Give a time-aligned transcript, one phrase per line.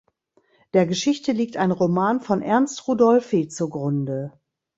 [0.73, 4.33] Der Geschichte liegt ein Roman von Ernst Rudolphi zugrunde.